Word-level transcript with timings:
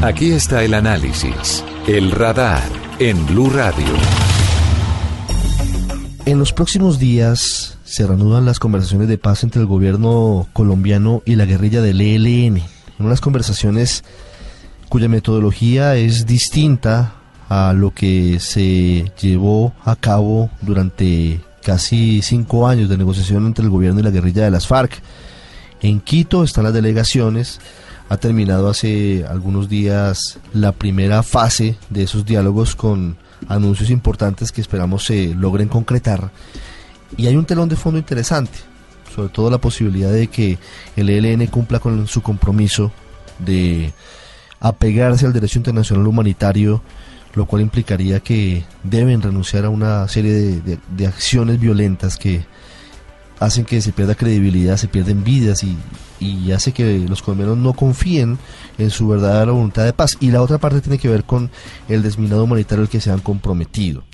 Aquí 0.00 0.30
está 0.30 0.62
el 0.62 0.74
análisis, 0.74 1.64
el 1.88 2.12
radar 2.12 2.62
en 3.00 3.26
Blue 3.26 3.50
Radio. 3.50 3.84
En 6.24 6.38
los 6.38 6.52
próximos 6.52 7.00
días 7.00 7.76
se 7.82 8.06
reanudan 8.06 8.44
las 8.44 8.60
conversaciones 8.60 9.08
de 9.08 9.18
paz 9.18 9.42
entre 9.42 9.60
el 9.60 9.66
gobierno 9.66 10.46
colombiano 10.52 11.20
y 11.26 11.34
la 11.34 11.46
guerrilla 11.46 11.82
del 11.82 12.00
ELN. 12.00 12.62
Unas 13.00 13.20
conversaciones 13.20 14.04
cuya 14.88 15.08
metodología 15.08 15.96
es 15.96 16.26
distinta 16.26 17.14
a 17.48 17.72
lo 17.72 17.92
que 17.92 18.38
se 18.38 19.10
llevó 19.20 19.72
a 19.84 19.96
cabo 19.96 20.48
durante 20.62 21.40
casi 21.64 22.22
cinco 22.22 22.68
años 22.68 22.88
de 22.88 22.98
negociación 22.98 23.46
entre 23.46 23.64
el 23.64 23.70
gobierno 23.70 23.98
y 23.98 24.04
la 24.04 24.10
guerrilla 24.10 24.44
de 24.44 24.52
las 24.52 24.68
FARC. 24.68 24.92
En 25.82 25.98
Quito 25.98 26.44
están 26.44 26.62
las 26.64 26.72
delegaciones. 26.72 27.60
Ha 28.08 28.16
terminado 28.16 28.68
hace 28.68 29.24
algunos 29.28 29.68
días 29.68 30.38
la 30.54 30.72
primera 30.72 31.22
fase 31.22 31.76
de 31.90 32.04
esos 32.04 32.24
diálogos 32.24 32.74
con 32.74 33.18
anuncios 33.48 33.90
importantes 33.90 34.50
que 34.50 34.60
esperamos 34.60 35.04
se 35.04 35.34
logren 35.34 35.68
concretar. 35.68 36.30
Y 37.16 37.26
hay 37.26 37.36
un 37.36 37.44
telón 37.44 37.68
de 37.68 37.76
fondo 37.76 37.98
interesante, 37.98 38.58
sobre 39.14 39.28
todo 39.28 39.50
la 39.50 39.58
posibilidad 39.58 40.10
de 40.10 40.28
que 40.28 40.58
el 40.96 41.10
ELN 41.10 41.46
cumpla 41.48 41.80
con 41.80 42.06
su 42.06 42.22
compromiso 42.22 42.92
de 43.38 43.92
apegarse 44.60 45.26
al 45.26 45.32
derecho 45.32 45.58
internacional 45.58 46.06
humanitario, 46.06 46.82
lo 47.34 47.46
cual 47.46 47.62
implicaría 47.62 48.20
que 48.20 48.64
deben 48.82 49.20
renunciar 49.22 49.66
a 49.66 49.70
una 49.70 50.08
serie 50.08 50.32
de, 50.32 50.78
de 50.96 51.06
acciones 51.06 51.60
violentas 51.60 52.16
que 52.16 52.46
hacen 53.40 53.64
que 53.64 53.80
se 53.80 53.92
pierda 53.92 54.14
credibilidad, 54.14 54.76
se 54.76 54.88
pierden 54.88 55.24
vidas 55.24 55.62
y, 55.64 55.76
y 56.20 56.52
hace 56.52 56.72
que 56.72 56.98
los 57.08 57.22
colombianos 57.22 57.58
no 57.58 57.72
confíen 57.72 58.38
en 58.78 58.90
su 58.90 59.08
verdadera 59.08 59.52
voluntad 59.52 59.84
de 59.84 59.92
paz. 59.92 60.16
Y 60.20 60.30
la 60.30 60.42
otra 60.42 60.58
parte 60.58 60.80
tiene 60.80 60.98
que 60.98 61.08
ver 61.08 61.24
con 61.24 61.50
el 61.88 62.02
desminado 62.02 62.44
humanitario 62.44 62.82
al 62.82 62.88
que 62.88 63.00
se 63.00 63.10
han 63.10 63.20
comprometido. 63.20 64.04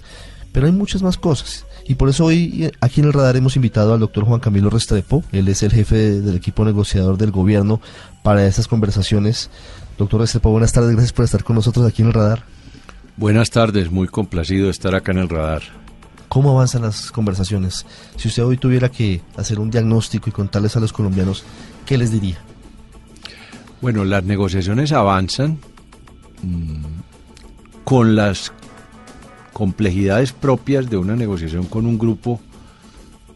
Pero 0.52 0.66
hay 0.66 0.72
muchas 0.72 1.02
más 1.02 1.18
cosas. 1.18 1.66
Y 1.86 1.96
por 1.96 2.08
eso 2.08 2.24
hoy 2.24 2.70
aquí 2.80 3.00
en 3.00 3.08
el 3.08 3.12
radar 3.12 3.36
hemos 3.36 3.56
invitado 3.56 3.92
al 3.92 4.00
doctor 4.00 4.24
Juan 4.24 4.40
Camilo 4.40 4.70
Restrepo. 4.70 5.22
Él 5.32 5.48
es 5.48 5.62
el 5.62 5.72
jefe 5.72 6.20
del 6.20 6.36
equipo 6.36 6.64
negociador 6.64 7.18
del 7.18 7.30
gobierno 7.30 7.80
para 8.22 8.46
estas 8.46 8.68
conversaciones. 8.68 9.50
Doctor 9.98 10.20
Restrepo, 10.20 10.50
buenas 10.50 10.72
tardes. 10.72 10.92
Gracias 10.92 11.12
por 11.12 11.24
estar 11.24 11.44
con 11.44 11.56
nosotros 11.56 11.86
aquí 11.86 12.02
en 12.02 12.08
el 12.08 12.14
radar. 12.14 12.44
Buenas 13.16 13.50
tardes. 13.50 13.90
Muy 13.90 14.08
complacido 14.08 14.66
de 14.66 14.70
estar 14.70 14.94
acá 14.94 15.12
en 15.12 15.18
el 15.18 15.28
radar. 15.28 15.83
¿Cómo 16.34 16.50
avanzan 16.50 16.82
las 16.82 17.12
conversaciones? 17.12 17.86
Si 18.16 18.26
usted 18.26 18.42
hoy 18.42 18.56
tuviera 18.56 18.90
que 18.90 19.22
hacer 19.36 19.60
un 19.60 19.70
diagnóstico 19.70 20.28
y 20.28 20.32
contarles 20.32 20.76
a 20.76 20.80
los 20.80 20.92
colombianos, 20.92 21.44
¿qué 21.86 21.96
les 21.96 22.10
diría? 22.10 22.38
Bueno, 23.80 24.04
las 24.04 24.24
negociaciones 24.24 24.90
avanzan 24.90 25.60
mmm, 26.42 26.82
con 27.84 28.16
las 28.16 28.52
complejidades 29.52 30.32
propias 30.32 30.90
de 30.90 30.96
una 30.96 31.14
negociación 31.14 31.66
con 31.66 31.86
un 31.86 31.98
grupo 31.98 32.40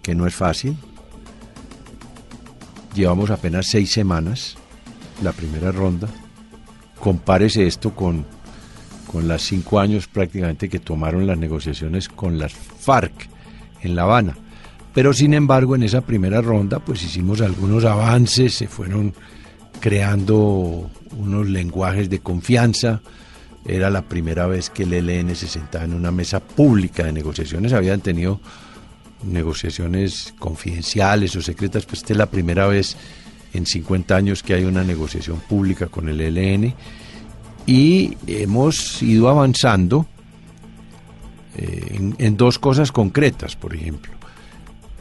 que 0.02 0.16
no 0.16 0.26
es 0.26 0.34
fácil. 0.34 0.76
Llevamos 2.96 3.30
apenas 3.30 3.68
seis 3.68 3.92
semanas, 3.92 4.56
la 5.22 5.30
primera 5.30 5.70
ronda. 5.70 6.08
Compárese 6.98 7.64
esto 7.64 7.94
con 7.94 8.26
con 9.10 9.26
las 9.26 9.42
cinco 9.42 9.80
años 9.80 10.06
prácticamente 10.06 10.68
que 10.68 10.78
tomaron 10.78 11.26
las 11.26 11.38
negociaciones 11.38 12.08
con 12.08 12.38
las 12.38 12.52
FARC 12.52 13.28
en 13.82 13.96
La 13.96 14.02
Habana. 14.02 14.36
Pero 14.94 15.12
sin 15.12 15.34
embargo, 15.34 15.74
en 15.74 15.82
esa 15.82 16.02
primera 16.02 16.40
ronda, 16.40 16.78
pues 16.78 17.02
hicimos 17.02 17.40
algunos 17.40 17.84
avances, 17.84 18.54
se 18.54 18.68
fueron 18.68 19.14
creando 19.80 20.90
unos 21.16 21.48
lenguajes 21.48 22.10
de 22.10 22.20
confianza. 22.20 23.00
Era 23.64 23.90
la 23.90 24.02
primera 24.02 24.46
vez 24.46 24.70
que 24.70 24.84
el 24.84 24.92
ELN 24.92 25.34
se 25.34 25.48
sentaba 25.48 25.84
en 25.84 25.94
una 25.94 26.10
mesa 26.10 26.40
pública 26.40 27.04
de 27.04 27.12
negociaciones. 27.12 27.72
Habían 27.72 28.00
tenido 28.00 28.40
negociaciones 29.24 30.34
confidenciales 30.38 31.34
o 31.36 31.42
secretas, 31.42 31.84
pues 31.86 32.00
esta 32.00 32.12
es 32.12 32.18
la 32.18 32.30
primera 32.30 32.66
vez 32.66 32.96
en 33.52 33.66
50 33.66 34.14
años 34.14 34.42
que 34.42 34.54
hay 34.54 34.64
una 34.64 34.84
negociación 34.84 35.40
pública 35.40 35.86
con 35.86 36.08
el 36.08 36.20
ELN 36.20 36.74
y 37.68 38.16
hemos 38.26 39.02
ido 39.02 39.28
avanzando 39.28 40.06
eh, 41.54 42.14
en, 42.18 42.36
dos 42.38 42.58
cosas 42.58 42.90
concretas, 42.90 43.56
por 43.56 43.74
ejemplo. 43.74 44.10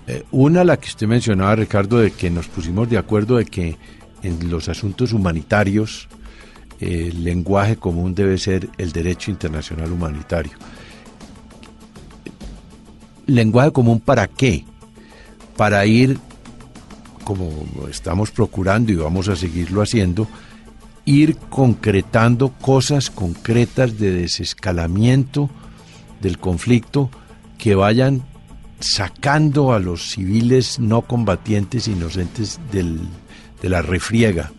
Eh, 0.05 0.25
una, 0.31 0.66
la 0.66 0.75
que 0.75 0.89
usted 0.89 1.07
mencionaba, 1.07 1.56
Ricardo, 1.56 2.00
de 2.00 2.11
que 2.11 2.29
nos 2.29 2.50
pusimos 2.50 2.89
de 2.89 2.97
acuerdo 2.97 3.38
de 3.38 3.45
que 3.45 3.77
en 4.22 4.50
los 4.50 4.67
asuntos 4.67 5.13
humanitarios 5.13 6.09
eh, 6.81 7.07
el 7.09 7.23
lenguaje 7.23 7.77
común 7.77 8.13
debe 8.13 8.38
ser 8.38 8.67
el 8.77 8.91
derecho 8.91 9.31
internacional 9.31 9.89
humanitario. 9.89 10.57
¿Lenguaje 13.27 13.72
común 13.72 14.01
para 14.01 14.27
qué? 14.27 14.66
Para 15.56 15.85
ir, 15.85 16.19
como 17.23 17.50
estamos 17.89 18.29
procurando 18.29 18.91
y 18.91 18.95
vamos 18.95 19.29
a 19.29 19.38
seguirlo 19.38 19.81
haciendo, 19.81 20.27
ir 21.07 21.38
concretando 21.38 22.50
cosas 22.50 23.09
concretas 23.09 23.97
de 23.97 24.12
desescalamiento 24.12 25.50
del 26.19 26.38
conflicto 26.38 27.09
que 27.57 27.75
vayan 27.75 28.23
sacando 28.81 29.73
a 29.73 29.79
los 29.79 30.12
civiles 30.12 30.79
no 30.79 31.03
combatientes 31.03 31.88
inocentes 31.88 32.59
del, 32.73 33.00
de 33.62 33.69
la 33.69 33.81
refriega, 33.81 34.51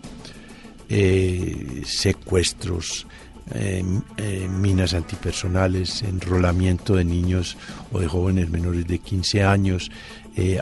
eh, 0.89 1.83
secuestros, 1.85 3.07
eh, 3.55 3.85
eh, 4.17 4.49
minas 4.49 4.95
antipersonales, 4.95 6.03
enrolamiento 6.03 6.97
de 6.97 7.05
niños 7.05 7.59
o 7.93 8.01
de 8.01 8.09
jóvenes 8.09 8.49
menores 8.49 8.87
de 8.87 8.99
15 8.99 9.45
años, 9.45 9.91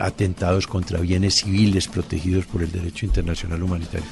atentados 0.01 0.65
contra 0.65 0.99
bienes 0.99 1.35
civiles 1.35 1.87
protegidos 1.87 2.47
por 2.47 2.63
el 2.63 2.71
derecho 2.71 3.05
internacional 3.05 3.61
humanitario. 3.61 4.07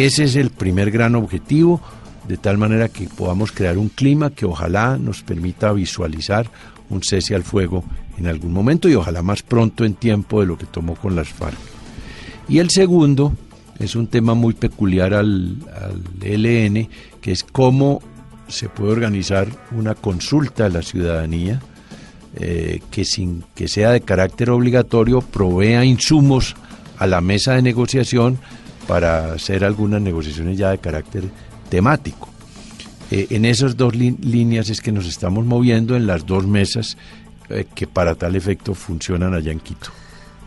Ese 0.00 0.24
es 0.24 0.34
el 0.34 0.48
primer 0.48 0.90
gran 0.90 1.14
objetivo, 1.14 1.78
de 2.26 2.38
tal 2.38 2.56
manera 2.56 2.88
que 2.88 3.06
podamos 3.06 3.52
crear 3.52 3.76
un 3.76 3.90
clima 3.90 4.30
que 4.30 4.46
ojalá 4.46 4.96
nos 4.96 5.22
permita 5.22 5.74
visualizar 5.74 6.50
un 6.88 7.02
cese 7.02 7.34
al 7.34 7.44
fuego 7.44 7.84
en 8.16 8.26
algún 8.26 8.50
momento 8.50 8.88
y 8.88 8.94
ojalá 8.94 9.20
más 9.20 9.42
pronto 9.42 9.84
en 9.84 9.92
tiempo 9.92 10.40
de 10.40 10.46
lo 10.46 10.56
que 10.56 10.64
tomó 10.64 10.94
con 10.94 11.16
las 11.16 11.28
FARC. 11.28 11.58
Y 12.48 12.60
el 12.60 12.70
segundo 12.70 13.34
es 13.78 13.94
un 13.94 14.06
tema 14.06 14.32
muy 14.32 14.54
peculiar 14.54 15.12
al, 15.12 15.58
al 15.70 16.02
ELN, 16.22 16.88
que 17.20 17.32
es 17.32 17.44
cómo 17.44 18.00
se 18.48 18.70
puede 18.70 18.92
organizar 18.92 19.48
una 19.70 19.94
consulta 19.94 20.64
a 20.64 20.70
la 20.70 20.80
ciudadanía 20.80 21.60
eh, 22.36 22.80
que 22.90 23.04
sin 23.04 23.44
que 23.54 23.68
sea 23.68 23.90
de 23.90 24.00
carácter 24.00 24.48
obligatorio 24.48 25.20
provea 25.20 25.84
insumos 25.84 26.56
a 26.96 27.06
la 27.06 27.20
mesa 27.20 27.52
de 27.52 27.60
negociación 27.60 28.38
para 28.90 29.34
hacer 29.34 29.64
algunas 29.64 30.02
negociaciones 30.02 30.58
ya 30.58 30.70
de 30.70 30.78
carácter 30.78 31.22
temático. 31.68 32.28
Eh, 33.12 33.28
en 33.30 33.44
esas 33.44 33.76
dos 33.76 33.94
líneas 33.94 34.68
es 34.68 34.80
que 34.80 34.90
nos 34.90 35.06
estamos 35.06 35.46
moviendo 35.46 35.94
en 35.94 36.08
las 36.08 36.26
dos 36.26 36.44
mesas 36.44 36.96
eh, 37.50 37.66
que 37.72 37.86
para 37.86 38.16
tal 38.16 38.34
efecto 38.34 38.74
funcionan 38.74 39.32
allá 39.32 39.52
en 39.52 39.60
Quito. 39.60 39.90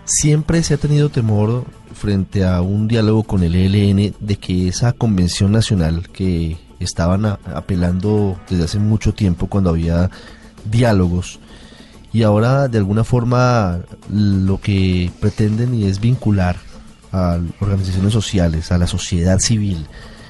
Siempre 0.04 0.62
se 0.62 0.74
ha 0.74 0.78
tenido 0.78 1.08
temor 1.08 1.64
frente 1.96 2.44
a 2.44 2.62
un 2.62 2.90
diálogo 2.90 3.24
con 3.24 3.44
el 3.44 3.56
ELN 3.56 4.14
de 4.20 4.36
que 4.36 4.68
esa 4.68 4.92
convención 4.92 5.54
nacional 5.54 6.10
que 6.10 6.58
estaban 6.82 7.26
apelando 7.26 8.38
desde 8.50 8.66
hace 8.66 8.80
mucho 8.80 9.14
tiempo 9.14 9.48
cuando 9.48 9.70
había 9.70 10.12
diálogos 10.66 11.40
y 12.12 12.24
ahora 12.24 12.68
de 12.68 12.78
alguna 12.78 13.06
forma 13.06 13.80
lo 14.12 14.60
que 14.60 15.10
pretenden 15.22 15.74
y 15.74 15.86
es 15.86 16.02
vincular 16.02 16.58
a 17.14 17.40
organizaciones 17.62 18.12
sociales, 18.12 18.72
a 18.72 18.78
la 18.78 18.88
sociedad 18.88 19.40
civil, 19.40 19.86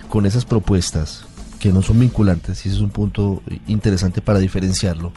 con 0.10 0.28
esas 0.28 0.46
propuestas 0.46 1.26
que 1.60 1.72
no 1.72 1.82
son 1.82 2.00
vinculantes, 2.00 2.66
y 2.66 2.70
ese 2.70 2.78
es 2.78 2.84
un 2.84 2.92
punto 2.92 3.42
interesante 3.68 4.22
para 4.22 4.40
diferenciarlo, 4.40 5.14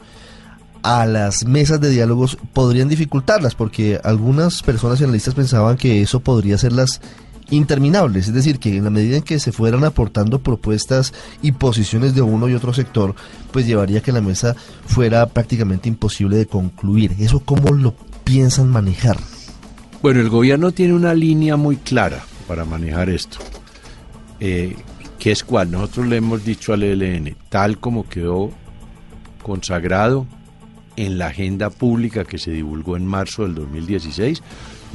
a 0.83 1.05
las 1.05 1.45
mesas 1.45 1.81
de 1.81 1.91
diálogos 1.91 2.39
podrían 2.53 2.89
dificultarlas, 2.89 3.57
porque 3.57 4.01
algunas 4.05 4.63
personas 4.63 5.03
analistas 5.03 5.35
pensaban 5.35 5.77
que 5.77 6.01
eso 6.01 6.21
podría 6.21 6.57
las 6.71 7.01
interminables, 7.51 8.29
es 8.29 8.35
decir, 8.35 8.59
que 8.59 8.77
en 8.77 8.85
la 8.85 8.91
medida 8.91 9.17
en 9.17 9.23
que 9.23 9.41
se 9.41 9.53
fueran 9.53 9.85
aportando 9.85 10.41
propuestas 10.41 11.12
y 11.43 11.53
posiciones 11.53 12.15
de 12.15 12.23
uno 12.23 12.49
y 12.49 12.55
otro 12.55 12.73
sector, 12.73 13.15
pues 13.51 13.67
llevaría 13.67 13.99
a 13.99 14.03
que 14.03 14.12
la 14.12 14.21
mesa 14.21 14.55
fuera 14.87 15.27
prácticamente 15.27 15.89
imposible 15.89 16.37
de 16.37 16.47
concluir. 16.47 17.17
¿Eso 17.19 17.41
cómo 17.41 17.71
lo 17.73 17.95
piensan 18.25 18.71
manejar? 18.71 19.19
Bueno, 20.03 20.21
el 20.21 20.29
gobierno 20.29 20.73
tiene 20.73 20.95
una 20.95 21.15
línea 21.15 21.57
muy 21.57 21.77
clara 21.77 22.25
para 22.47 22.65
manejar 22.65 23.09
esto, 23.09 23.39
eh, 24.41 24.77
que 25.19 25.33
es 25.33 25.43
cual 25.43 25.71
nosotros 25.71 26.07
le 26.07 26.17
hemos 26.17 26.45
dicho 26.45 26.73
al 26.73 26.83
ELN, 26.83 27.35
tal 27.49 27.79
como 27.79 28.09
quedó 28.09 28.51
consagrado 29.43 30.27
en 30.97 31.19
la 31.19 31.29
agenda 31.29 31.71
pública 31.71 32.25
que 32.25 32.39
se 32.39 32.51
divulgó 32.51 32.97
en 32.97 33.07
marzo 33.07 33.43
del 33.43 33.55
2016, 33.55 34.43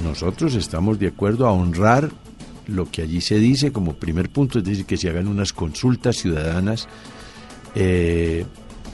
nosotros 0.03 0.56
estamos 0.56 1.00
de 1.00 1.07
acuerdo 1.07 1.48
a 1.48 1.51
honrar 1.51 2.12
lo 2.68 2.89
que 2.89 3.01
allí 3.01 3.21
se 3.21 3.39
dice 3.39 3.71
como 3.71 3.94
primer 3.94 4.30
punto, 4.30 4.59
es 4.59 4.65
decir, 4.65 4.86
que 4.86 4.98
se 4.98 5.09
hagan 5.09 5.27
unas 5.27 5.51
consultas 5.51 6.18
ciudadanas 6.18 6.88
eh, 7.75 8.45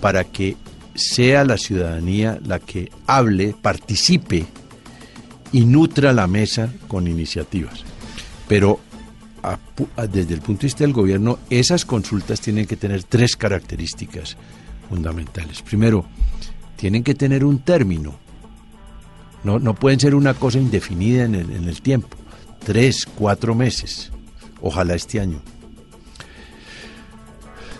para 0.01 0.23
que 0.23 0.55
sea 0.95 1.43
la 1.43 1.57
ciudadanía 1.57 2.39
la 2.45 2.59
que 2.59 2.89
hable, 3.05 3.55
participe 3.61 4.45
y 5.51 5.65
nutra 5.65 6.13
la 6.13 6.27
mesa 6.27 6.71
con 6.87 7.07
iniciativas. 7.07 7.83
Pero 8.47 8.79
desde 10.11 10.33
el 10.33 10.41
punto 10.41 10.61
de 10.61 10.67
vista 10.67 10.83
del 10.83 10.93
gobierno, 10.93 11.39
esas 11.49 11.85
consultas 11.85 12.41
tienen 12.41 12.65
que 12.65 12.75
tener 12.75 13.03
tres 13.03 13.35
características 13.35 14.37
fundamentales. 14.89 15.61
Primero, 15.61 16.05
tienen 16.75 17.03
que 17.03 17.15
tener 17.15 17.45
un 17.45 17.59
término. 17.59 18.15
No, 19.43 19.59
no 19.59 19.75
pueden 19.75 19.99
ser 19.99 20.15
una 20.15 20.33
cosa 20.33 20.59
indefinida 20.59 21.25
en 21.25 21.35
el, 21.35 21.51
en 21.51 21.63
el 21.65 21.81
tiempo. 21.81 22.17
Tres, 22.63 23.05
cuatro 23.05 23.55
meses. 23.55 24.11
Ojalá 24.61 24.95
este 24.95 25.19
año. 25.19 25.41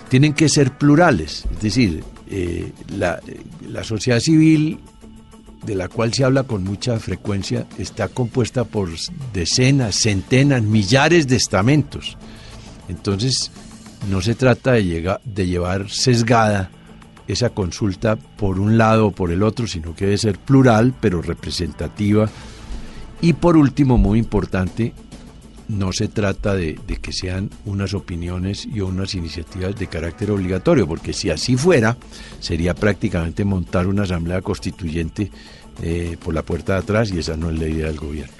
Tienen 0.09 0.33
que 0.33 0.47
ser 0.47 0.77
plurales, 0.77 1.45
es 1.51 1.61
decir, 1.61 2.03
eh, 2.29 2.71
la, 2.95 3.19
la 3.67 3.83
sociedad 3.83 4.21
civil 4.21 4.79
de 5.65 5.75
la 5.75 5.87
cual 5.87 6.13
se 6.13 6.23
habla 6.23 6.43
con 6.43 6.63
mucha 6.63 6.99
frecuencia, 6.99 7.65
está 7.77 8.07
compuesta 8.07 8.63
por 8.63 8.89
decenas, 9.33 9.95
centenas, 9.95 10.61
millares 10.61 11.27
de 11.27 11.35
estamentos. 11.35 12.17
Entonces, 12.89 13.51
no 14.09 14.21
se 14.21 14.35
trata 14.35 14.73
de, 14.73 15.17
de 15.23 15.47
llevar 15.47 15.89
sesgada 15.89 16.69
esa 17.27 17.49
consulta 17.49 18.15
por 18.15 18.59
un 18.59 18.77
lado 18.77 19.07
o 19.07 19.11
por 19.11 19.31
el 19.31 19.43
otro, 19.43 19.67
sino 19.67 19.95
que 19.95 20.05
debe 20.05 20.17
ser 20.17 20.39
plural, 20.39 20.93
pero 20.99 21.21
representativa. 21.21 22.29
Y 23.21 23.33
por 23.33 23.57
último, 23.57 23.97
muy 23.97 24.19
importante, 24.19 24.93
no 25.67 25.91
se 25.91 26.07
trata 26.07 26.55
de, 26.55 26.75
que 27.01 27.11
sean 27.11 27.49
unas 27.65 27.93
opiniones 27.93 28.65
y 28.65 28.81
unas 28.81 29.15
iniciativas 29.15 29.75
de 29.75 29.87
carácter 29.87 30.31
obligatorio, 30.31 30.87
porque 30.87 31.13
si 31.13 31.29
así 31.29 31.57
fuera, 31.57 31.97
sería 32.39 32.73
prácticamente 32.73 33.43
montar 33.43 33.87
una 33.87 34.03
asamblea 34.03 34.41
constituyente 34.41 35.29
eh, 35.81 36.17
por 36.23 36.33
la 36.33 36.43
puerta 36.43 36.73
de 36.73 36.79
atrás 36.79 37.11
y 37.11 37.19
esa 37.19 37.35
no 37.35 37.49
es 37.49 37.59
la 37.59 37.67
idea 37.67 37.87
del 37.87 37.97
gobierno. 37.97 38.33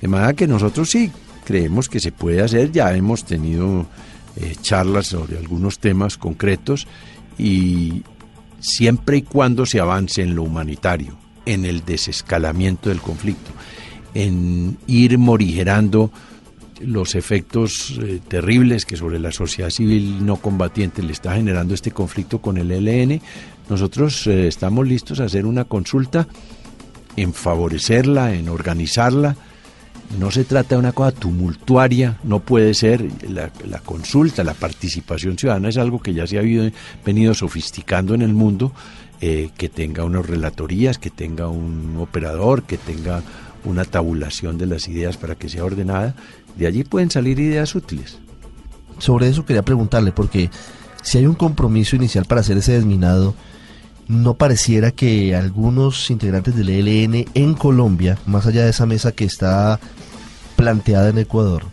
De 0.00 0.08
manera 0.08 0.34
que 0.34 0.46
nosotros 0.46 0.90
sí 0.90 1.10
creemos 1.44 1.88
que 1.88 2.00
se 2.00 2.12
puede 2.12 2.42
hacer, 2.42 2.70
ya 2.70 2.94
hemos 2.94 3.24
tenido 3.24 3.86
eh, 4.36 4.54
charlas 4.60 5.08
sobre 5.08 5.38
algunos 5.38 5.78
temas 5.78 6.18
concretos 6.18 6.86
y 7.38 8.02
siempre 8.60 9.18
y 9.18 9.22
cuando 9.22 9.64
se 9.64 9.80
avance 9.80 10.22
en 10.22 10.34
lo 10.34 10.42
humanitario, 10.42 11.16
en 11.46 11.64
el 11.64 11.84
desescalamiento 11.84 12.90
del 12.90 13.00
conflicto, 13.00 13.50
en 14.14 14.76
ir 14.86 15.16
morigerando 15.18 16.12
los 16.80 17.14
efectos 17.14 17.98
eh, 18.02 18.20
terribles 18.26 18.84
que 18.84 18.96
sobre 18.96 19.18
la 19.18 19.32
sociedad 19.32 19.70
civil 19.70 20.24
no 20.24 20.36
combatiente 20.36 21.02
le 21.02 21.12
está 21.12 21.34
generando 21.34 21.74
este 21.74 21.90
conflicto 21.90 22.40
con 22.40 22.56
el 22.58 22.70
ELN, 22.70 23.20
nosotros 23.68 24.26
eh, 24.26 24.48
estamos 24.48 24.86
listos 24.86 25.20
a 25.20 25.24
hacer 25.24 25.46
una 25.46 25.64
consulta, 25.64 26.26
en 27.16 27.34
favorecerla, 27.34 28.34
en 28.34 28.48
organizarla. 28.48 29.36
No 30.18 30.30
se 30.30 30.44
trata 30.44 30.74
de 30.74 30.78
una 30.78 30.92
cosa 30.92 31.12
tumultuaria, 31.12 32.18
no 32.22 32.40
puede 32.40 32.72
ser 32.72 33.06
la, 33.28 33.50
consulta, 33.80 34.42
la 34.42 34.54
participación 34.54 35.36
ciudadana 35.36 35.68
es 35.68 35.76
algo 35.76 36.00
que 36.00 36.14
ya 36.14 36.26
se 36.26 36.38
ha 36.38 36.72
venido 37.04 37.34
sofisticando 37.34 38.14
en 38.14 38.22
el 38.22 38.32
mundo, 38.32 38.72
eh, 39.20 39.50
que 39.58 39.68
tenga 39.68 40.04
unas 40.04 40.24
relatorías, 40.24 40.96
que 40.96 41.10
tenga 41.10 41.48
un 41.48 41.96
operador, 41.98 42.62
que 42.62 42.78
tenga 42.78 43.22
una 43.64 43.84
tabulación 43.84 44.58
de 44.58 44.66
las 44.66 44.88
ideas 44.88 45.16
para 45.16 45.34
que 45.34 45.48
sea 45.48 45.64
ordenada 45.64 46.14
de 46.56 46.66
allí 46.66 46.84
pueden 46.84 47.10
salir 47.10 47.38
ideas 47.38 47.74
útiles. 47.74 48.18
Sobre 48.98 49.28
eso 49.28 49.46
quería 49.46 49.62
preguntarle, 49.62 50.12
porque 50.12 50.50
si 51.02 51.18
hay 51.18 51.26
un 51.26 51.34
compromiso 51.34 51.96
inicial 51.96 52.24
para 52.24 52.40
hacer 52.40 52.56
ese 52.58 52.72
desminado, 52.72 53.34
no 54.08 54.34
pareciera 54.34 54.90
que 54.90 55.36
algunos 55.36 56.10
integrantes 56.10 56.56
del 56.56 56.70
ELN 56.70 57.26
en 57.34 57.54
Colombia, 57.54 58.18
más 58.26 58.46
allá 58.46 58.64
de 58.64 58.70
esa 58.70 58.86
mesa 58.86 59.12
que 59.12 59.24
está 59.24 59.78
planteada 60.56 61.10
en 61.10 61.18
Ecuador, 61.18 61.64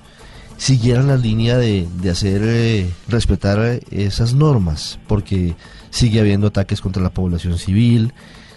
siguieran 0.57 1.07
la 1.07 1.17
línea 1.17 1.57
de, 1.57 1.87
hacer 2.09 2.41
eh, 2.43 2.89
respetar 3.07 3.81
esas 3.89 4.33
normas, 4.33 4.99
porque 5.07 5.55
sigue 5.89 6.19
habiendo 6.19 6.47
ataques 6.47 6.81
contra 6.81 7.01
la 7.01 7.09
población 7.09 7.57
civil, 7.57 8.13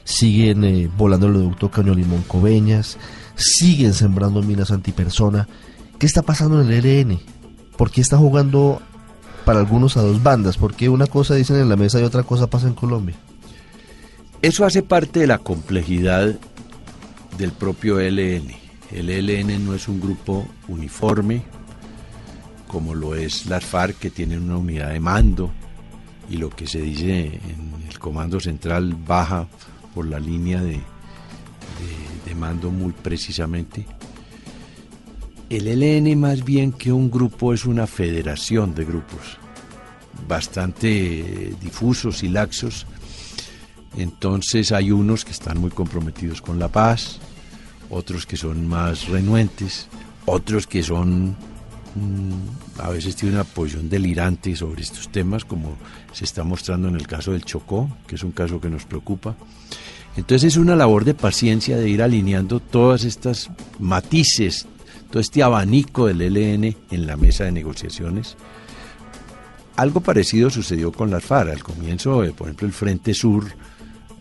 siguen 0.08 0.64
eh, 0.64 0.90
volando 0.96 1.26
el 1.26 1.34
producto 1.34 1.70
Caño 1.70 1.94
Limón 1.94 2.22
Coveñas, 2.22 2.96
siguen 3.34 3.93
sembrando 3.93 4.43
minas 4.43 4.70
antipersona. 4.70 5.46
¿Qué 5.99 6.06
está 6.06 6.22
pasando 6.22 6.62
en 6.62 6.70
el 6.70 6.87
ELN? 6.87 7.20
¿Por 7.76 7.90
qué 7.90 8.00
está 8.00 8.16
jugando 8.16 8.81
para 9.44 9.60
algunos 9.60 9.99
a 9.99 10.02
dos 10.02 10.22
bandas? 10.22 10.56
¿Por 10.56 10.75
qué 10.75 10.88
una 10.88 11.06
cosa 11.06 11.34
dicen 11.34 11.56
en 11.56 11.69
la 11.69 11.76
mesa 11.76 12.00
y 12.00 12.05
otra 12.05 12.22
cosa 12.22 12.46
pasa 12.46 12.69
en 12.69 12.72
Colombia? 12.72 13.16
Eso 14.40 14.64
hace 14.64 14.82
parte 14.82 15.20
de 15.20 15.26
la 15.26 15.38
complejidad 15.38 16.34
del 17.37 17.52
propio 17.52 18.00
ELN. 18.00 18.50
El 18.90 19.11
ELN 19.11 19.66
no 19.66 19.75
es 19.75 19.88
un 19.88 20.00
grupo 20.00 20.49
uniforme, 20.69 21.43
como 22.66 22.94
lo 22.94 23.14
es 23.14 23.44
las 23.44 23.62
FARC, 23.62 23.99
que 23.99 24.08
tienen 24.08 24.43
una 24.43 24.56
unidad 24.56 24.90
de 24.90 25.00
mando, 25.00 25.50
y 26.31 26.38
lo 26.38 26.49
que 26.49 26.66
se 26.66 26.81
dice 26.81 27.26
en 27.26 27.75
el 27.87 27.99
comando 27.99 28.40
central 28.40 28.94
baja 28.94 29.46
por 29.99 30.06
la 30.06 30.21
línea 30.21 30.62
de, 30.62 30.81
mando 32.37 32.71
muy 32.71 32.93
precisamente. 32.93 33.85
El 35.50 35.67
ELN 35.67 36.21
más 36.21 36.45
bien 36.45 36.71
que 36.71 36.93
un 36.93 37.11
grupo 37.11 37.53
es 37.53 37.65
una 37.65 37.89
federación 37.89 38.77
de 38.77 38.85
grupos 38.85 39.39
bastante 40.29 41.53
difusos 41.61 42.23
y 42.23 42.29
laxos. 42.29 42.87
Entonces 43.97 44.71
hay 44.71 44.93
unos 44.93 45.25
que 45.25 45.33
están 45.33 45.59
muy 45.59 45.73
comprometidos 45.73 46.41
con 46.41 46.61
la 46.61 46.69
paz, 46.69 47.19
otros 47.91 48.25
que 48.25 48.37
son 48.37 48.69
más 48.69 49.09
renuentes, 49.09 49.89
otros 50.27 50.69
que 50.69 50.85
son 50.85 51.35
a 52.79 52.91
veces 52.91 53.17
tienen 53.17 53.37
una 53.37 53.45
posición 53.45 53.89
delirante 53.89 54.55
sobre 54.56 54.83
estos 54.83 55.11
temas, 55.11 55.45
como 55.45 55.77
se 56.12 56.25
está 56.25 56.45
mostrando 56.45 56.89
en 56.89 56.97
el 56.97 57.06
caso 57.06 57.33
del 57.33 57.45
Chocó, 57.45 57.89
que 58.06 58.17
es 58.17 58.23
un 58.23 58.33
caso 58.33 58.61
que 58.61 58.71
nos 58.71 58.85
preocupa. 58.85 59.37
Entonces 60.17 60.53
es 60.53 60.56
una 60.56 60.75
labor 60.77 61.05
de 61.05 61.15
paciencia 61.15 61.77
de 61.77 61.89
ir 61.89 62.03
alineando 62.03 62.61
todas 62.61 63.05
estas 63.05 63.50
matices 63.79 64.67
todo 65.11 65.21
este 65.21 65.43
abanico 65.43 66.06
del 66.06 66.37
ELN 66.37 66.77
en 66.91 67.06
la 67.06 67.17
mesa 67.17 67.45
de 67.45 67.53
negociaciones. 67.53 68.37
Algo 69.77 70.00
parecido 70.00 70.50
sucedió 70.50 70.93
con 70.93 71.11
las 71.11 71.25
FARC. 71.25 71.53
Al 71.53 71.62
comienzo, 71.62 72.25
eh, 72.25 72.33
por 72.33 72.49
ejemplo, 72.49 72.67
el 72.67 72.73
Frente 72.73 73.14
Sur 73.14 73.47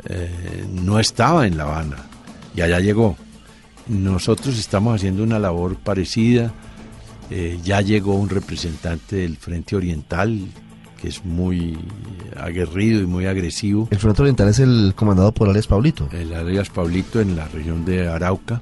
eh, 0.06 0.66
no 0.72 1.00
estaba 1.00 1.48
en 1.48 1.58
La 1.58 1.64
Habana 1.64 1.98
y 2.56 2.62
allá 2.62 2.80
llegó. 2.80 3.18
Nosotros 3.88 4.58
estamos 4.58 4.96
haciendo 4.96 5.24
una 5.24 5.40
labor 5.40 5.76
parecida. 5.78 6.54
Eh, 7.30 7.60
ya 7.64 7.82
llegó 7.82 8.16
un 8.16 8.30
representante 8.30 9.18
del 9.18 9.38
Frente 9.38 9.76
Oriental 9.76 10.48
que 11.00 11.10
es 11.10 11.24
muy 11.24 11.78
aguerrido 12.36 13.02
y 13.02 13.06
muy 13.06 13.26
agresivo. 13.28 13.88
El 13.92 14.00
Frente 14.00 14.24
Oriental 14.24 14.50
es 14.50 14.60
el 14.60 14.94
comandado 14.96 15.32
por 15.32 15.50
Arias 15.50 15.68
Paulito. 15.68 16.10
El 16.12 16.34
Arias 16.34 16.70
Paulito 16.70 17.22
en 17.22 17.36
la 17.36 17.48
región 17.48 17.86
de 17.86 18.08
Arauca 18.08 18.62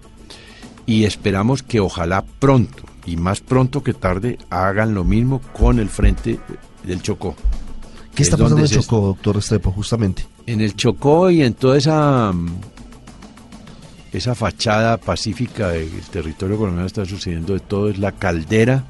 y 0.86 1.06
esperamos 1.06 1.64
que 1.64 1.80
ojalá 1.80 2.24
pronto 2.40 2.84
y 3.06 3.18
más 3.18 3.42
pronto 3.42 3.84
que 3.84 3.94
tarde 3.94 4.38
hagan 4.50 4.94
lo 4.94 5.04
mismo 5.04 5.42
con 5.54 5.80
el 5.80 5.90
frente 5.90 6.40
del 6.84 7.02
Chocó. 7.02 7.36
¿Qué 8.14 8.24
está 8.24 8.38
pasando 8.38 8.58
en 8.58 8.64
el 8.64 8.70
Chocó, 8.70 9.02
doctor 9.02 9.38
Estrepo, 9.38 9.72
justamente? 9.72 10.26
En 10.46 10.62
el 10.62 10.76
Chocó 10.76 11.30
y 11.30 11.42
en 11.42 11.54
toda 11.54 11.78
esa 11.78 12.34
esa 14.16 14.34
fachada 14.36 14.98
pacífica 14.98 15.70
del 15.70 15.90
territorio 16.12 16.58
colombiano 16.58 16.88
está 16.88 17.06
sucediendo 17.06 17.54
de 17.54 17.60
todo, 17.60 17.90
es 17.90 17.98
la 17.98 18.14
caldera 18.14 18.86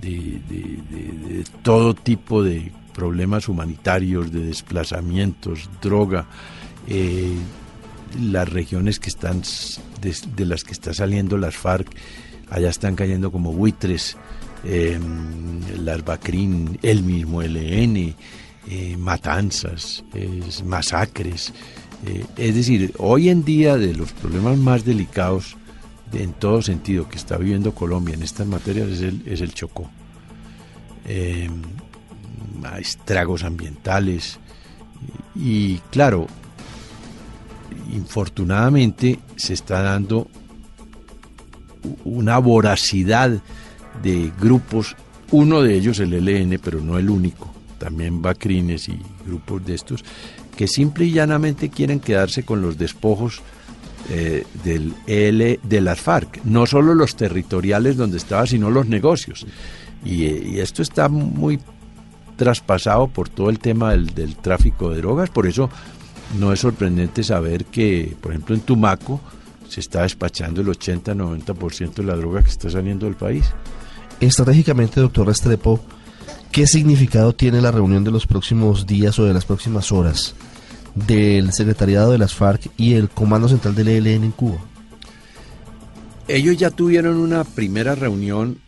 de, 0.00 1.44
todo 1.62 1.94
tipo 1.94 2.42
de 2.42 2.70
problemas 2.92 3.48
humanitarios, 3.48 4.30
de 4.30 4.46
desplazamientos, 4.46 5.68
droga, 5.80 6.26
eh, 6.86 7.34
las 8.20 8.48
regiones 8.48 9.00
que 9.00 9.08
están 9.08 9.42
de, 10.00 10.44
las 10.44 10.62
que 10.62 10.72
está 10.72 10.92
saliendo 10.92 11.38
las 11.38 11.56
FARC, 11.56 11.88
allá 12.50 12.68
están 12.68 12.94
cayendo 12.94 13.32
como 13.32 13.52
buitres, 13.52 14.16
eh, 14.64 14.98
las 15.78 16.04
Bacrín, 16.04 16.78
el 16.82 17.02
mismo 17.02 17.42
LN, 17.42 18.14
eh, 18.68 18.96
matanzas, 18.98 20.04
masacres. 20.64 21.52
Eh, 22.06 22.24
es 22.36 22.54
decir, 22.54 22.92
hoy 22.98 23.28
en 23.28 23.44
día 23.44 23.76
de 23.76 23.94
los 23.94 24.12
problemas 24.12 24.58
más 24.58 24.84
delicados 24.84 25.56
en 26.12 26.32
todo 26.32 26.62
sentido 26.62 27.08
que 27.08 27.16
está 27.16 27.36
viviendo 27.36 27.74
Colombia 27.74 28.14
en 28.14 28.22
estas 28.22 28.46
materias 28.46 28.88
es 28.88 29.40
el, 29.40 29.52
Chocó. 29.52 29.90
estragos 32.78 33.44
ambientales. 33.44 34.38
Y 35.34 35.78
claro, 35.90 36.26
infortunadamente 37.92 39.18
se 39.36 39.54
está 39.54 39.82
dando 39.82 40.28
una 42.04 42.38
voracidad 42.38 43.42
de 44.02 44.32
grupos, 44.40 44.96
uno 45.30 45.62
de 45.62 45.74
ellos 45.74 45.98
el 46.00 46.14
ELN, 46.14 46.58
pero 46.62 46.80
no 46.80 46.98
el 46.98 47.10
único, 47.10 47.52
también 47.78 48.22
Bacrines 48.22 48.88
y 48.88 48.98
grupos 49.26 49.64
de 49.66 49.74
estos, 49.74 50.04
que 50.54 50.68
simple 50.68 51.06
y 51.06 51.12
llanamente 51.12 51.70
quieren 51.70 52.00
quedarse 52.00 52.44
con 52.44 52.62
los 52.62 52.78
despojos 52.78 53.42
eh, 54.10 54.44
del 54.62 54.94
EL, 55.06 55.60
de 55.62 55.80
las 55.80 56.00
FARC, 56.00 56.44
no 56.44 56.66
solo 56.66 56.94
los 56.94 57.16
territoriales 57.16 57.96
donde 57.96 58.18
estaba, 58.18 58.46
sino 58.46 58.70
los 58.70 58.86
negocios. 58.86 59.46
Y, 60.04 60.24
y 60.24 60.60
esto 60.60 60.82
está 60.82 61.08
muy 61.08 61.58
traspasado 62.36 63.08
por 63.08 63.28
todo 63.28 63.48
el 63.48 63.58
tema 63.58 63.92
del, 63.92 64.14
del, 64.14 64.36
tráfico 64.36 64.90
de 64.90 64.98
drogas, 64.98 65.30
por 65.30 65.46
eso 65.46 65.70
no 66.38 66.52
es 66.52 66.60
sorprendente 66.60 67.22
saber 67.22 67.64
que, 67.64 68.14
por 68.20 68.32
ejemplo, 68.32 68.54
en 68.54 68.60
Tumaco 68.62 69.20
se 69.68 69.80
está 69.80 70.02
despachando 70.02 70.60
el 70.60 70.68
80-90% 70.68 71.94
de 71.94 72.04
la 72.04 72.16
droga 72.16 72.42
que 72.42 72.50
está 72.50 72.70
saliendo 72.70 73.06
del 73.06 73.16
país. 73.16 73.46
Estratégicamente, 74.20 75.00
doctor 75.00 75.26
Restrepo, 75.26 75.80
¿qué 76.54 76.68
significado 76.68 77.34
tiene 77.34 77.60
la 77.60 77.72
reunión 77.72 78.04
de 78.04 78.12
los 78.12 78.28
próximos 78.28 78.86
días 78.86 79.18
o 79.18 79.24
de 79.24 79.34
las 79.34 79.44
próximas 79.44 79.90
horas 79.90 80.36
del 80.94 81.52
secretariado 81.52 82.12
de 82.12 82.18
las 82.18 82.32
FARC 82.32 82.70
y 82.76 82.94
el 82.94 83.08
Comando 83.08 83.48
Central 83.48 83.74
del 83.74 83.88
ELN 83.88 84.22
en 84.22 84.30
Cuba? 84.30 84.58
Ellos 86.28 86.56
ya 86.56 86.70
tuvieron 86.70 87.16
una 87.16 87.42
primera 87.42 87.96
reunión 87.96 88.58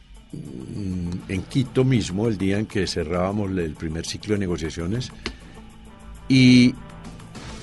en 1.28 1.42
Quito 1.48 1.84
mismo, 1.84 2.26
el 2.26 2.36
día 2.36 2.58
en 2.58 2.66
que 2.66 2.88
cerrábamos 2.88 3.52
el 3.52 3.74
primer 3.74 4.04
ciclo 4.04 4.32
de 4.34 4.40
negociaciones, 4.40 5.12
y 6.28 6.74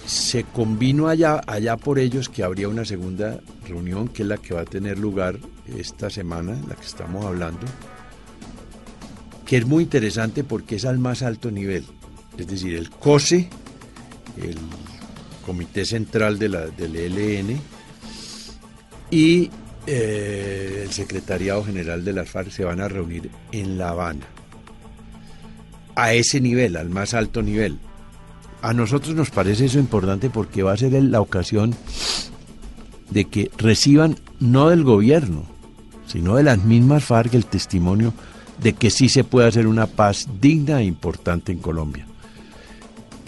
se 0.06 0.46
convino 0.46 1.10
allá, 1.10 1.42
allá 1.46 1.75
por 1.75 2.00
ellos 2.00 2.30
que 2.30 2.44
habría 2.44 2.70
una 2.70 2.86
segunda 2.86 3.42
reunión, 3.68 4.08
que 4.08 4.22
es 4.22 4.30
la 4.30 4.38
que 4.38 4.53
va 4.53 4.62
a 4.62 4.65
tener 4.65 5.00
lugar 5.00 5.38
esta 5.77 6.10
semana, 6.10 6.53
la 6.65 6.75
que 6.75 6.86
estamos 6.86 7.25
hablando, 7.25 7.68
que 9.46 9.58
es 9.58 9.66
muy 9.66 9.84
interesante 9.84 10.44
porque 10.44 10.76
es 10.76 10.86
al 10.86 11.00
más 11.00 11.22
alto 11.22 11.52
nivel, 11.52 11.86
es 12.38 12.48
decir, 12.48 12.76
el 12.76 12.90
COSE, 12.90 13.50
el 14.42 14.58
Comité 15.46 15.86
Central 15.86 16.40
de 16.40 16.50
la, 16.50 16.68
del 16.68 16.96
ELN, 16.96 17.60
y 19.12 19.52
eh, 19.86 20.82
el 20.86 20.92
Secretariado 20.92 21.64
General 21.64 22.04
de 22.04 22.14
las 22.14 22.30
FARC 22.30 22.50
se 22.50 22.64
van 22.64 22.82
a 22.82 22.88
reunir 22.88 23.30
en 23.52 23.78
La 23.78 23.90
Habana. 23.90 24.26
A 25.96 26.14
ese 26.14 26.42
nivel, 26.42 26.76
al 26.78 26.90
más 26.90 27.14
alto 27.14 27.42
nivel. 27.42 27.78
A 28.62 28.74
nosotros 28.74 29.14
nos 29.14 29.30
parece 29.30 29.66
eso 29.66 29.78
importante 29.78 30.30
porque 30.30 30.64
va 30.64 30.74
a 30.74 30.78
ser 30.78 30.94
la 31.04 31.22
ocasión 31.22 31.76
de 33.10 33.26
que 33.26 33.52
reciban 33.58 34.18
no 34.40 34.70
del 34.70 34.84
gobierno, 34.84 35.46
sino 36.08 36.38
de 36.38 36.44
las 36.44 36.64
mismas 36.64 37.04
FARC 37.04 37.34
el 37.34 37.46
testimonio 37.46 38.14
de 38.62 38.74
que 38.74 38.90
sí 38.90 39.10
se 39.10 39.24
puede 39.24 39.48
hacer 39.48 39.68
una 39.68 39.88
paz 39.88 40.28
digna 40.40 40.82
e 40.82 40.86
importante 40.86 41.52
en 41.52 41.60
Colombia. 41.60 42.06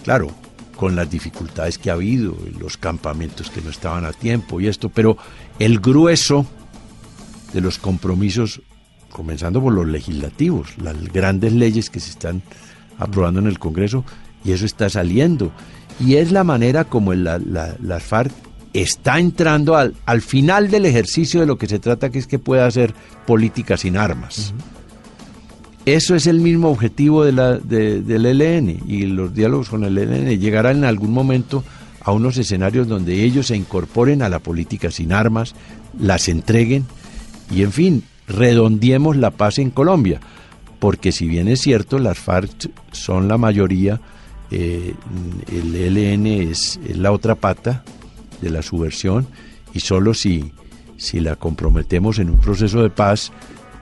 Claro, 0.04 0.30
con 0.76 0.96
las 0.96 1.10
dificultades 1.10 1.78
que 1.78 1.90
ha 1.90 1.94
habido, 1.94 2.38
los 2.60 2.78
campamentos 2.78 3.50
que 3.50 3.62
no 3.62 3.70
estaban 3.70 4.06
a 4.06 4.14
tiempo 4.14 4.60
y 4.60 4.68
esto, 4.68 4.90
pero 4.90 5.18
el 5.60 5.80
grueso 5.80 6.46
de 7.54 7.62
los 7.62 7.78
compromisos, 7.78 8.62
comenzando 9.12 9.62
por 9.62 9.74
los 9.74 9.88
legislativos, 9.88 10.78
las 10.78 11.02
grandes 11.06 11.54
leyes 11.54 11.90
que 11.90 12.00
se 12.00 12.12
están 12.12 12.44
aprobando 13.00 13.40
en 13.40 13.48
el 13.48 13.60
Congreso, 13.60 14.04
y 14.44 14.52
eso 14.52 14.66
está 14.66 14.90
saliendo. 14.90 15.52
Y 16.00 16.16
es 16.16 16.32
la 16.32 16.44
manera 16.44 16.84
como 16.84 17.14
la, 17.14 17.40
la, 17.40 18.00
FARC 18.00 18.32
está 18.74 19.20
entrando 19.20 19.76
al, 19.76 19.96
al, 20.06 20.22
final 20.22 20.70
del 20.70 20.86
ejercicio 20.86 21.40
de 21.40 21.46
lo 21.46 21.58
que 21.58 21.68
se 21.68 21.80
trata, 21.80 22.10
que 22.10 22.20
es 22.20 22.28
que 22.28 22.38
pueda 22.38 22.68
hacer 22.68 22.94
política 23.26 23.78
sin 23.78 23.96
armas. 23.96 24.54
Eso 25.86 26.16
es 26.16 26.26
el 26.26 26.40
mismo 26.40 26.70
objetivo 26.70 27.24
del 27.24 28.26
ELN 28.26 28.84
y 28.88 29.06
los 29.06 29.34
diálogos 29.36 29.70
con 29.70 29.84
el 29.84 29.98
ELN 29.98 30.40
llegarán 30.40 30.78
en 30.78 30.86
algún 30.86 31.12
momento 31.12 31.64
a 32.02 32.12
unos 32.12 32.38
escenarios 32.38 32.88
donde 32.88 33.24
ellos 33.24 33.48
se 33.48 33.56
incorporen 33.56 34.24
a 34.24 34.30
la 34.30 34.40
política 34.40 34.90
sin 34.90 35.14
armas, 35.14 35.54
las 36.00 36.28
entreguen 36.28 36.86
y 37.52 37.62
en 37.62 37.72
fin, 37.72 38.04
redondiemos 38.28 39.16
la 39.16 39.32
paz 39.32 39.60
en 39.60 39.70
Colombia. 39.70 40.20
Porque 40.80 41.12
si 41.12 41.28
bien 41.28 41.48
es 41.48 41.62
cierto, 41.62 42.00
las 42.00 42.18
FARC 42.18 42.70
son 42.92 43.28
la 43.28 43.38
mayoría, 43.38 44.02
eh, 44.52 44.94
el 45.52 45.76
ELN 45.76 46.28
es, 46.28 46.80
la 46.96 47.12
otra 47.12 47.36
pata 47.36 47.84
de 48.42 48.50
la 48.50 48.62
subversión 48.62 49.28
y 49.74 49.80
solo 49.80 50.14
si, 50.14 50.52
si 50.98 51.20
la 51.20 51.36
comprometemos 51.36 52.20
en 52.20 52.30
un 52.30 52.38
proceso 52.38 52.82
de 52.82 52.90
paz, 52.90 53.32